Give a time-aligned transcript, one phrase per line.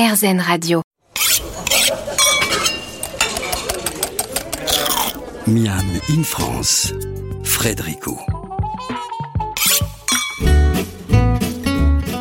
[0.00, 0.80] RZN Radio.
[5.46, 6.94] Miam in France,
[7.44, 8.18] Frédérico.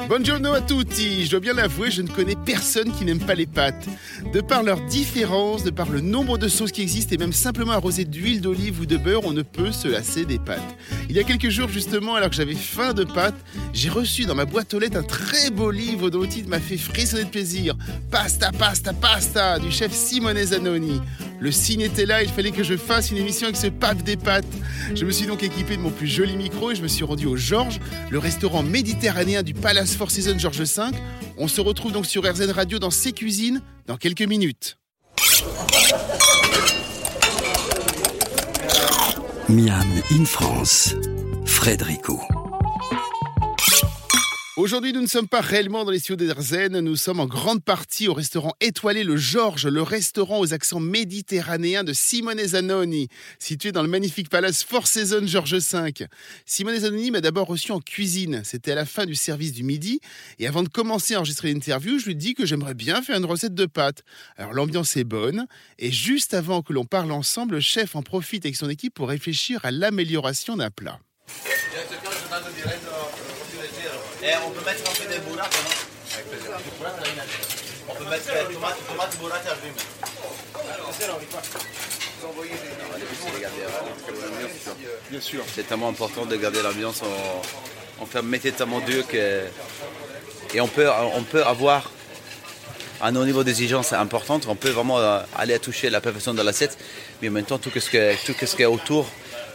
[0.09, 1.23] Buongiorno à tutti.
[1.23, 3.87] Je dois bien l'avouer, je ne connais personne qui n'aime pas les pâtes.
[4.31, 7.71] De par leur différence, de par le nombre de sauces qui existent et même simplement
[7.71, 10.77] arrosé d'huile d'olive ou de beurre, on ne peut se lasser des pâtes.
[11.09, 13.43] Il y a quelques jours justement, alors que j'avais faim de pâtes,
[13.73, 16.77] j'ai reçu dans ma boîte aux lettres un très beau livre dont le m'a fait
[16.77, 17.75] frissonner de plaisir.
[18.11, 21.01] Pasta, pasta, pasta du chef Simone Zanoni.
[21.41, 24.17] Le signe était là, il fallait que je fasse une émission avec ce pape des
[24.17, 24.45] pâtes.
[24.93, 27.27] Je me suis donc équipé de mon plus joli micro et je me suis rendu
[27.27, 27.79] au Georges,
[28.09, 30.97] le restaurant méditerranéen du Palace Four Seasons Georges V.
[31.37, 34.77] On se retrouve donc sur RZ Radio dans ses cuisines dans quelques minutes.
[39.47, 40.93] Miam in France,
[41.45, 42.19] Frédérico.
[44.59, 48.09] Aujourd'hui, nous ne sommes pas réellement dans les studios d'Erzen, nous sommes en grande partie
[48.09, 53.07] au restaurant étoilé Le Georges, le restaurant aux accents méditerranéens de Simone Zanoni,
[53.39, 56.07] situé dans le magnifique palace Four Seasons Georges V.
[56.45, 60.01] Simone Zanoni m'a d'abord reçu en cuisine, c'était à la fin du service du midi,
[60.39, 63.23] et avant de commencer à enregistrer l'interview, je lui dis que j'aimerais bien faire une
[63.23, 64.03] recette de pâtes.
[64.35, 65.47] Alors l'ambiance est bonne,
[65.77, 69.07] et juste avant que l'on parle ensemble, le chef en profite avec son équipe pour
[69.07, 70.99] réfléchir à l'amélioration d'un plat.
[74.21, 75.69] Et on peut mettre un peu de burrata, non
[76.13, 76.51] Avec plaisir.
[77.89, 79.55] On peut mettre euh, tomate, tomate burrata
[85.09, 85.43] Bien sûr.
[85.55, 87.01] C'est tellement important de garder l'ambiance.
[87.03, 89.43] On, on fait tellement dur que.
[90.53, 91.91] Et on peut, on peut avoir
[93.01, 94.47] un haut niveau d'exigence importante.
[94.47, 96.77] On peut vraiment euh, aller à toucher la perfection de l'assiette.
[97.21, 99.07] Mais en même temps, tout ce, que, tout ce qui est autour,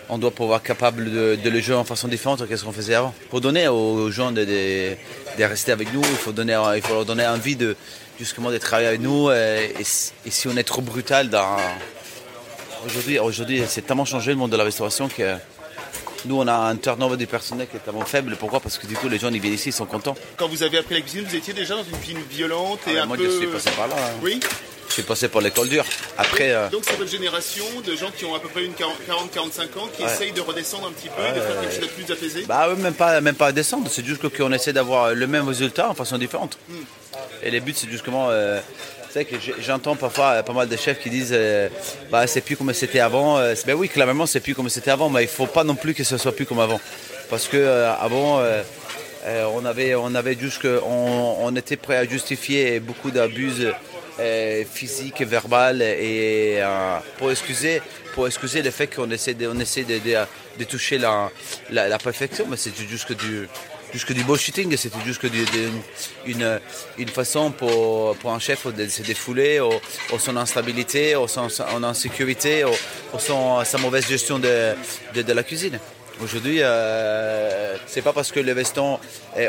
[0.08, 2.94] on doit pouvoir être capable de, de le jouer en façon différente qu'est-ce qu'on faisait
[2.94, 3.14] avant.
[3.30, 4.96] Pour donner aux gens de, de,
[5.38, 7.76] de, rester avec nous, il faut, donner, il faut leur donner envie de,
[8.18, 9.30] justement de travailler avec nous.
[9.30, 11.56] Et, si on est trop brutal dans...
[12.86, 15.36] Aujourd'hui, aujourd'hui c'est tellement changé le monde de la restauration que
[16.26, 18.34] nous, on a un turnover du personnel qui est tellement faible.
[18.38, 18.58] Pourquoi?
[18.60, 20.16] Parce que du coup, les gens, ils viennent ici, ils sont contents.
[20.38, 23.02] Quand vous avez appris la cuisine, vous étiez déjà dans une cuisine violente et Ah,
[23.02, 23.24] un moi, peu...
[23.26, 23.94] je suis passé par là.
[23.98, 24.12] hein.
[24.22, 24.40] Oui
[24.94, 25.84] suis passé par l'école dure.
[26.18, 29.78] Après, euh, Donc c'est votre génération de gens qui ont à peu près une 40-45
[29.78, 30.10] ans qui Ouais.
[30.12, 32.44] essayent de redescendre un petit peu et de faire quelque chose de plus apaisé?
[32.46, 33.88] bah, ouais, même pas, même pas descendre.
[33.90, 36.56] C'est juste qu'on essaie d'avoir le même résultat en façon différente.
[36.68, 36.74] Hmm.
[37.42, 38.28] Et les buts, c'est justement.
[38.30, 38.60] Euh,
[39.12, 41.68] sais que j'entends parfois euh, pas mal de chefs qui disent euh,
[42.10, 43.38] bah c'est plus comme c'était avant.
[43.54, 45.94] C'est- ben oui, clairement c'est plus comme c'était avant, mais il faut pas non plus
[45.94, 46.80] que ce soit plus comme avant.
[47.30, 48.40] Parce que avant,
[49.54, 53.52] on avait, on avait juste que on, on était prêt à justifier beaucoup d'abus
[54.20, 57.82] euh, physiques, verbales et euh, pour excuser,
[58.14, 59.84] pour excuser le fait qu'on essaie de, on essaie
[60.64, 61.30] toucher la,
[61.70, 63.48] la, perfection, mais c'est juste que du
[63.92, 65.46] juste du bullshitting, c'était juste du-
[66.26, 69.72] une, façon pour, pour un chef de se défouler au,
[70.12, 71.48] au son instabilité, au son,
[71.84, 72.72] insécurité, au,
[73.12, 74.74] au son, sa mauvaise gestion de,
[75.14, 75.78] de, la cuisine.
[76.20, 78.98] Aujourd'hui, euh, c'est pas parce que le veston,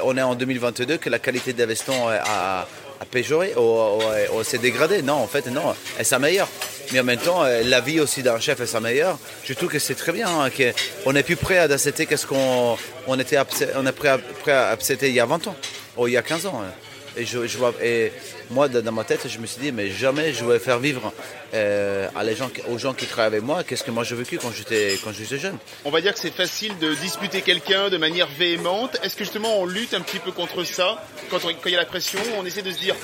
[0.04, 2.68] on est en 2022 que la qualité des vestons a,
[3.00, 5.02] a péjoré ou, ou- ou s'est dégradée.
[5.02, 6.48] Non, en fait, non, elle s'améliore.
[6.92, 9.18] Mais en même temps, euh, la vie aussi d'un chef s'améliore.
[9.44, 12.78] Je trouve que c'est très bien, hein, qu'on est plus prêt à accepter qu'est-ce qu'on
[13.08, 13.38] on était
[13.76, 15.56] on est prêt à, prêt à accepter il y a 20 ans,
[15.98, 16.62] ou il y a 15 ans.
[16.64, 16.72] hein.
[17.18, 18.12] Et, je, je vois, et
[18.50, 21.14] moi, dans ma tête, je me suis dit, mais jamais je vais faire vivre
[21.54, 24.38] euh, à les gens, aux gens qui travaillent avec moi qu'est-ce que moi j'ai vécu
[24.38, 25.58] quand j'étais quand j'étais jeune.
[25.86, 28.98] On va dire que c'est facile de disputer quelqu'un de manière véhémente.
[29.04, 31.02] Est-ce que justement on lutte un petit peu contre ça?
[31.32, 32.96] Quand il y a la pression On essaie de se dire,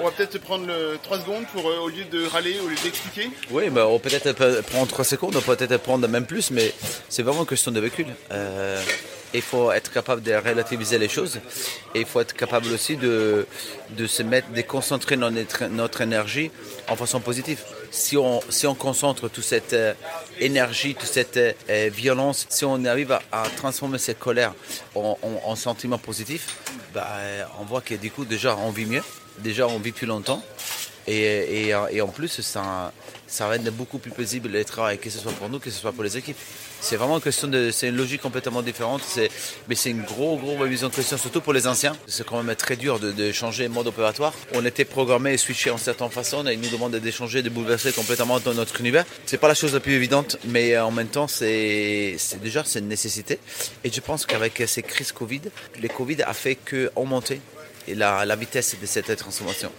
[0.00, 2.76] on va peut-être prendre le 3 secondes pour, euh, au lieu de râler, au lieu
[2.82, 6.26] d'expliquer Oui, bah, on peut peut-être peut- prendre 3 secondes, on peut peut-être prendre même
[6.26, 6.72] plus, mais
[7.08, 8.08] c'est vraiment une question de véhicule.
[8.32, 8.82] Euh,
[9.34, 11.40] il faut être capable de relativiser les choses
[11.94, 13.46] et il faut être capable aussi de,
[13.90, 16.50] de se mettre, de concentrer notre, notre énergie
[16.88, 17.60] en façon positive.
[17.90, 19.94] Si on, si on concentre toute cette euh,
[20.40, 24.54] énergie, toute cette euh, violence, si on arrive à, transformer cette colère
[24.94, 26.56] en, en, en sentiment positif,
[26.92, 29.02] bah, euh, on voit que du coup déjà on vit mieux,
[29.38, 30.42] déjà on vit plus longtemps.
[31.08, 32.92] Et, et en plus, ça,
[33.26, 35.92] ça rend beaucoup plus paisible le travail, que ce soit pour nous, que ce soit
[35.92, 36.36] pour les équipes.
[36.80, 39.30] C'est vraiment une question de, c'est une logique complètement différente, c'est,
[39.68, 41.96] mais c'est une grosse, grosse remise en question, surtout pour les anciens.
[42.06, 44.32] C'est quand même très dur de, changer le mode opératoire.
[44.54, 47.92] On était programmé et switché en certaine façon, et ils nous demandent d'échanger, de bouleverser
[47.92, 49.04] complètement notre univers.
[49.24, 52.78] C'est pas la chose la plus évidente, mais en même temps, c'est, c'est déjà, c'est
[52.78, 53.38] une nécessité.
[53.84, 55.42] Et je pense qu'avec ces crises Covid,
[55.80, 57.40] les Covid a fait que augmenter
[57.88, 59.70] la, la vitesse de cette transformation.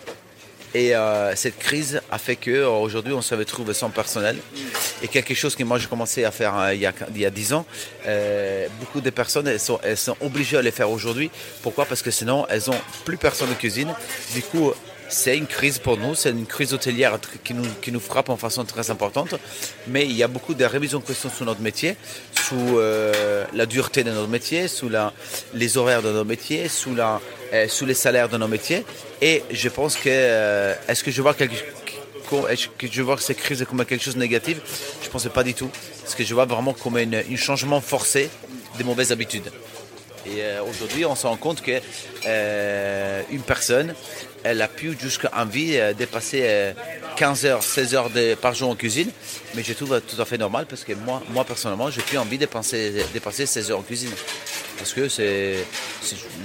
[0.74, 4.38] Et euh, cette crise a fait que euh, on se retrouve sans personnel.
[5.02, 7.26] Et quelque chose que moi j'ai commencé à faire euh, il, y a, il y
[7.26, 7.66] a 10 ans,
[8.80, 9.80] beaucoup de personnes sont,
[10.22, 11.30] obligées à les faire aujourd'hui.
[11.62, 11.86] Pourquoi?
[11.86, 13.94] Parce que sinon elles ont plus personne en cuisine.
[14.34, 14.74] Du coup,
[15.10, 18.38] c'est une crise pour nous, c'est une crise hôtelière qui nous, qui nous frappe en
[18.38, 19.36] façon très importante.
[19.88, 21.96] Mais il y a beaucoup de révisions de questions sur notre métier,
[22.34, 24.90] sous euh, la dureté de notre métier, sous
[25.54, 28.86] les horaires de nos métiers, euh, sous les salaires de nos métiers.
[29.22, 31.56] Et je pense que, euh, est-ce que je vois quelque
[32.50, 34.58] est-ce que je vois cette crise comme quelque chose de négatif?
[35.02, 35.70] Je ne pense pas du tout.
[36.02, 38.30] Parce que je vois vraiment comme un changement forcé
[38.78, 39.50] des mauvaises habitudes.
[40.28, 41.80] Et euh, aujourd'hui, on se rend compte que
[42.26, 43.94] euh, une personne,
[44.44, 46.74] elle a pu jusqu'à envie euh, dépasser euh,
[47.16, 48.10] 15 heures, 16 heures
[48.42, 49.10] par jour en cuisine.
[49.56, 52.38] Mais je trouve tout à fait normal parce que moi, moi personnellement, j'ai plus envie
[52.38, 54.12] de dépasser, dépasser 16 heures en cuisine.
[54.78, 55.66] Parce que c'est,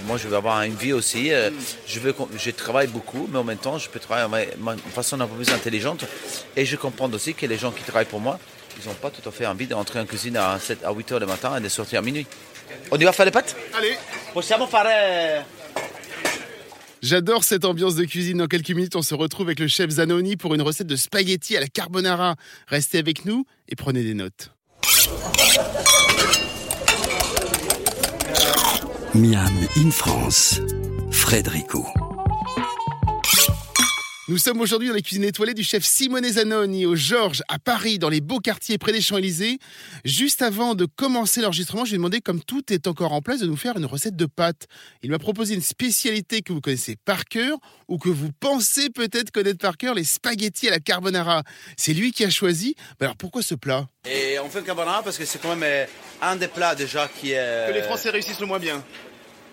[0.07, 1.33] moi, je veux avoir une vie aussi.
[1.33, 1.51] euh,
[1.87, 2.01] je,
[2.39, 5.53] je travaille beaucoup, mais en même temps, je peux travailler de façon un peu plus
[5.53, 6.05] intelligente.
[6.57, 8.39] Et je comprends aussi que les gens qui travaillent pour moi,
[8.81, 11.21] ils n'ont pas tout à fait envie d'entrer en cuisine à, 7, à 8 heures
[11.21, 12.27] le matin et de sortir à minuit.
[12.91, 13.57] On y va faire les pâtes?
[13.75, 13.95] Allez
[14.33, 15.45] Possiamo fare
[17.03, 18.39] J'adore cette ambiance de cuisine.
[18.39, 21.57] Dans quelques minutes, on se retrouve avec le chef Zanoni pour une recette de spaghetti
[21.57, 22.37] à la carbonara.
[22.69, 24.53] Restez avec nous et prenez des notes.
[29.15, 30.61] Miam in France,
[31.11, 31.87] Frédérico.
[34.33, 37.99] Nous sommes aujourd'hui dans la cuisine étoilée du chef Simone Zanoni au Georges à Paris,
[37.99, 39.59] dans les beaux quartiers près des Champs-Élysées.
[40.07, 43.41] Juste avant de commencer l'enregistrement, je lui ai demandé, comme tout est encore en place,
[43.41, 44.69] de nous faire une recette de pâtes.
[45.03, 47.59] Il m'a proposé une spécialité que vous connaissez par cœur
[47.89, 51.43] ou que vous pensez peut-être connaître par cœur, les spaghettis à la carbonara.
[51.77, 52.75] C'est lui qui a choisi.
[52.99, 53.87] Mais alors pourquoi ce plat?
[54.09, 55.85] Et on fait un carbonara parce que c'est quand même euh,
[56.23, 57.71] un des plats déjà qui est.
[58.11, 58.83] réussissent le moins bien.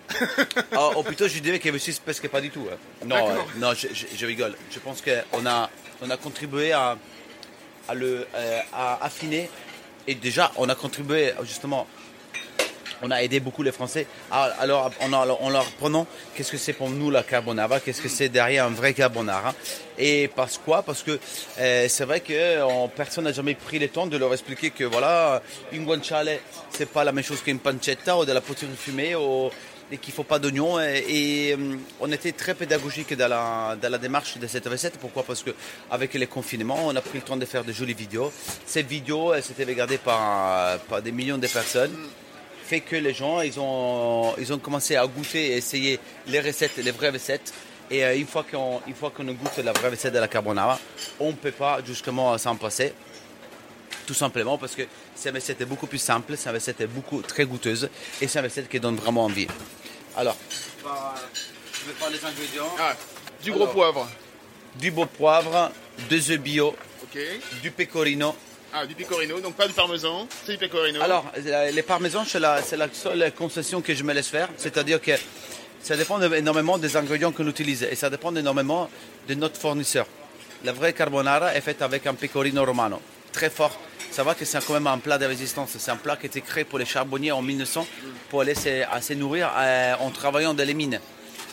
[0.71, 2.67] Ah, ou plutôt, je dirais qu'ils réussissent presque pas du tout.
[2.71, 2.77] hein.
[3.05, 4.55] Non, euh, non, je, je- je rigole.
[4.71, 5.69] Je pense qu'on a,
[6.01, 6.97] on a contribué à,
[7.87, 9.49] à le euh, à affiner.
[10.07, 11.87] Et déjà, on a contribué justement.
[13.01, 14.07] On a aidé beaucoup les Français.
[14.29, 17.79] Ah, Alors, en, leur prenant, qu'est-ce que c'est pour nous la carbonara?
[17.79, 19.55] Qu'est-ce que c'est derrière un vrai carbonara?
[19.97, 20.81] Et parce quoi?
[20.83, 21.17] Parce que
[21.59, 24.83] euh, c'est vrai que on- personne n'a jamais pris le temps de leur expliquer que
[24.83, 25.41] voilà,
[25.71, 26.39] une guanciale,
[26.71, 29.49] c'est pas la même chose qu'une pancetta ou de la potière fumée ou,
[29.91, 30.79] et qu'il faut pas d'oignons.
[30.79, 34.97] Et, euh, on était très pédagogique dans la, dans la démarche de cette recette.
[34.97, 35.23] Pourquoi?
[35.23, 35.51] Parce que
[35.89, 38.31] avec les confinements, on a pris le temps de faire de jolies vidéos.
[38.65, 41.95] Ces vidéos, elles s'étaient regardées par, par des millions de personnes
[42.69, 46.77] fait que les gens, ils ont, ils ont commencé à goûter et essayer les recettes,
[46.77, 47.51] les vraies recettes.
[47.89, 50.79] Et euh, une fois qu'on qu'on goûte la vraie recette de la carbonara,
[51.19, 52.93] on ne peut pas justement s'en passer.
[54.05, 54.83] Tout simplement parce que
[55.15, 57.89] c'est une recette beaucoup plus simple, c'est une recette beaucoup très goûteuse
[58.21, 59.47] et c'est une recette qui donne vraiment envie.
[60.19, 60.35] Alors,
[60.83, 62.75] je vais faire les ingrédients.
[62.77, 62.93] Ah,
[63.41, 64.05] du gros poivre.
[64.75, 65.71] Du beau poivre,
[66.09, 66.75] deux œufs bio,
[67.61, 68.35] du pecorino.
[68.73, 71.01] Ah, du pecorino, donc pas du parmesan, c'est du pecorino.
[71.01, 74.49] Alors, euh, les parmesans, c'est la, c'est la seule concession que je me laisse faire.
[74.57, 75.13] C'est-à-dire que
[75.81, 78.89] ça dépend énormément des ingrédients qu'on utilise et ça dépend énormément
[79.25, 80.05] de notre fournisseur.
[80.65, 83.01] La vraie carbonara est faite avec un pecorino romano,
[83.31, 83.79] très fort.
[84.23, 85.69] Va que c'est quand même un plat de résistance.
[85.77, 87.87] C'est un plat qui a été créé pour les charbonniers en 1900
[88.29, 90.99] pour aller se, nourrir euh, en travaillant dans les mines.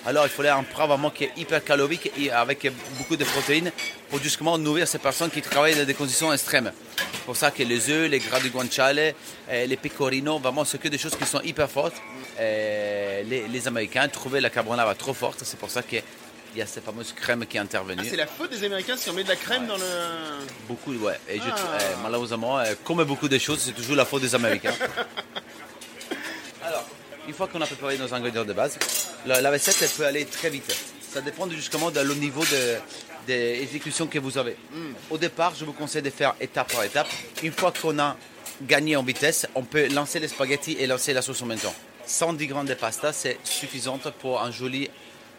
[0.04, 2.68] Alors il fallait un plat vraiment qui est hyper calorique et avec
[2.98, 3.70] beaucoup de protéines
[4.10, 6.72] pour justement nourrir ces personnes qui travaillent dans des conditions extrêmes.
[7.12, 9.14] C'est pour ça que les œufs, les gras de guanciale,
[9.48, 11.96] euh, les pecorinos, vraiment c'est que des choses qui sont hyper fortes.
[12.40, 15.82] Euh, les, les Américains trouvaient la carbonara trop forte, c'est pour ça
[16.56, 18.00] qu'il y a cette fameuse crème qui est intervenue.
[18.02, 19.84] Ah, c'est la faute des Américains si on met de la crème dans le.
[20.66, 21.20] Beaucoup, ouais.
[21.28, 21.54] Et je- Ah.
[21.80, 24.72] euh, malheureusement, euh, comme beaucoup de choses, c'est toujours la faute des Américains.
[26.64, 26.84] Alors,
[27.28, 28.78] une fois qu'on a préparé nos ingrédients de base,
[29.26, 30.75] la, la recette elle peut aller très vite.
[31.12, 32.76] Ça dépend justement de le niveau de
[33.26, 34.56] d'exécution que vous avez.
[35.10, 37.08] Au départ, je vous conseille de faire étape par étape.
[37.42, 38.16] Une fois qu'on a
[38.62, 41.75] gagné en vitesse, on peut lancer les spaghettis et lancer la sauce en même temps.
[42.06, 44.88] 110 grammes de pasta, c'est suffisant pour un joli,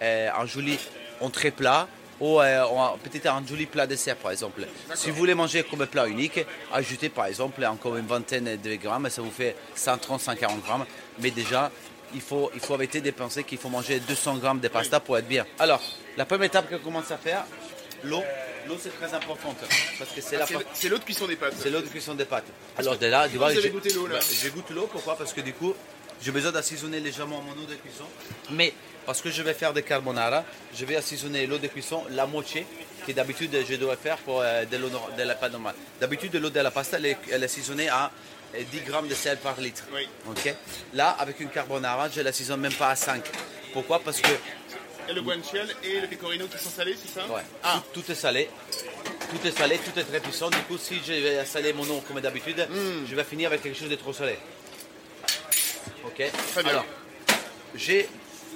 [0.01, 0.77] euh, un joli
[1.21, 1.87] entrée plat
[2.19, 2.63] ou euh,
[3.03, 4.65] peut-être un joli plat dessert par exemple.
[4.95, 6.39] Si vous voulez manger comme plat unique,
[6.73, 10.85] ajoutez par exemple encore une vingtaine de grammes, ça vous fait 130-140 grammes.
[11.19, 11.71] Mais déjà,
[12.13, 15.17] il faut, il faut arrêter de penser qu'il faut manger 200 grammes de pasta pour
[15.17, 15.45] être bien.
[15.59, 15.81] Alors,
[16.17, 17.43] la première étape qu'on commence à faire,
[18.03, 18.23] l'eau.
[18.67, 19.55] L'eau c'est très importante
[19.97, 21.53] parce que c'est la partie- C'est l'autre cuisson des pâtes.
[21.57, 22.47] c'est l'eau de cuisson des pâtes.
[22.77, 25.15] Alors de là, tu vois, j'ai- goûté l'eau, là bah, J'ai goûté l'eau, pourquoi?
[25.17, 25.73] Parce que du coup,
[26.21, 28.03] j'ai besoin d'assaisonner légèrement mon eau de cuisson.
[28.51, 28.73] Mais
[29.07, 30.43] parce que je vais faire des carbonara,
[30.75, 32.67] je vais assaisonner l'eau de cuisson la moitié
[33.07, 35.75] que d'habitude je devrais faire pour euh, de l'eau de la pâte normale.
[36.01, 38.11] D'habitude, l'eau de la pasta, elle est, elle est assaisonnée à
[38.53, 39.83] euh, 10 grammes de sel par litre.
[39.93, 40.07] Oui.
[40.93, 43.23] Là, avec une carbonara, je l'assaisonne même pas à 5.
[43.71, 43.99] Pourquoi?
[43.99, 44.27] Parce que
[45.09, 47.25] Et le guanciale et le pecorino qui sont salés, c'est ça?
[47.27, 47.41] Ouais.
[47.63, 48.49] Ah, Tout, tout est salé.
[49.29, 50.49] Tout est salé, tout est très puissant.
[50.49, 52.67] Du coup, si je vais saler mon eau comme d'habitude,
[53.09, 54.37] je vais finir avec quelque chose de trop salé.
[56.05, 56.23] Ok
[56.53, 56.71] Très bien.
[56.71, 56.85] Alors,
[57.73, 58.09] je vais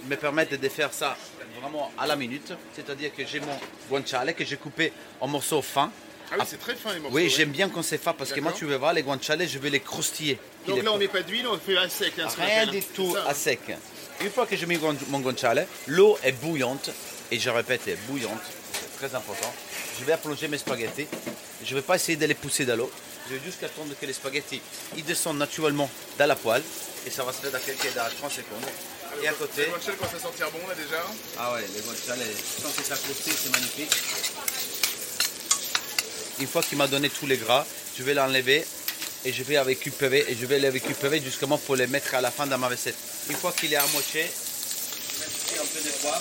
[0.07, 1.17] me permettre de faire ça
[1.59, 2.53] vraiment à la minute.
[2.75, 3.57] C'est-à-dire que j'ai mon
[3.89, 5.91] guanciale que j'ai coupé en morceaux fins.
[6.31, 7.15] Ah oui, c'est très fin les morceaux.
[7.15, 7.29] Oui, ouais.
[7.29, 9.69] j'aime bien quand c'est fin parce que moi, tu veux voir, les guanciale, je veux
[9.69, 10.39] les croustiller.
[10.65, 12.13] Donc là, on met pas d'huile, on fait à sec.
[12.19, 13.59] hein, Rien du tout ça, à sec.
[14.21, 16.89] Une fois que j'ai mis mon mon guanciale, l'eau est bouillante.
[17.31, 18.39] Et je répète, elle est bouillante.
[18.73, 19.53] C'est très important.
[19.99, 21.07] Je vais plonger mes spaghettis.
[21.63, 22.91] Je ne vais pas essayer de les pousser dans l'eau.
[23.31, 24.61] Je vais juste attendre que les spaghettis
[24.97, 26.61] ils descendent naturellement dans la poêle.
[27.07, 28.67] Et ça va se faire dans quelques dans 30 secondes.
[29.23, 31.01] Et à côté, Le guanciale commence à sentir bon là déjà.
[31.39, 32.19] ah ouais, les guanciale,
[32.61, 33.91] sans que ça croustille, c'est magnifique.
[36.39, 37.65] Une fois qu'il m'a donné tous les gras,
[37.97, 38.65] je vais l'enlever
[39.23, 42.19] et je vais les récupérer et je vais les récupérer justement pour les mettre à
[42.21, 42.95] la fin dans ma recette.
[43.29, 46.19] Une fois qu'il est à moitié, je mets un peu de poivre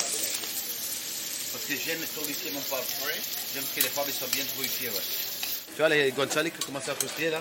[1.52, 2.84] parce que j'aime torréfier mon poivre.
[3.04, 3.12] Oui.
[3.52, 4.90] J'aime que les poivres soient bien torréfiés.
[4.90, 5.29] Ouais.
[5.74, 7.40] Tu vois les guanciale qui commencent à croustiller là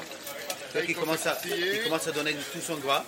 [0.74, 3.04] Tu vois, commence à il commence à donner tout son gras.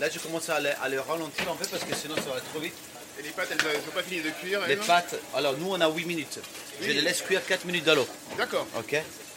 [0.00, 2.74] Là, je commence à les ralentir un peu parce que sinon ça va trop vite.
[3.18, 4.60] Et les pâtes, elles n'ont pas fini de cuire.
[4.66, 6.38] Les elles pâtes, alors nous on a 8 minutes.
[6.80, 8.06] Je les laisse cuire 4 minutes dans l'eau.
[8.38, 8.66] D'accord.
[8.78, 8.96] Ok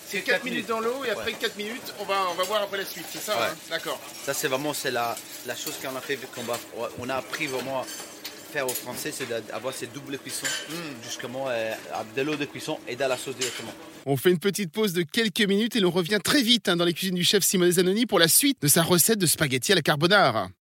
[0.09, 2.77] C'est 4 minutes dans l'eau et après 4 minutes, on va, on va voir après
[2.77, 3.47] la suite, c'est ça Ouais.
[3.47, 3.99] hein D'accord.
[4.25, 6.43] Ça c'est vraiment c'est la, la chose qu'on a fait, qu'on
[6.99, 7.85] on a appris vraiment
[8.53, 10.45] faire aux Français, c'est d'avoir ces doubles cuissons,
[11.03, 11.73] justement euh,
[12.15, 13.73] de l'eau de cuisson et dans la sauce directement.
[14.05, 16.85] On fait une petite pause de quelques minutes et l'on revient très vite hein, dans
[16.85, 19.75] les cuisines du chef Simone Zanoni pour la suite de sa recette de spaghetti à
[19.75, 20.51] la carbonara.